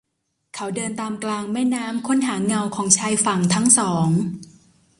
[0.55, 4.09] เขาเดินตามกลางแม่น้ำ ค้นหาเงาของชายฝั่งทั้งสอง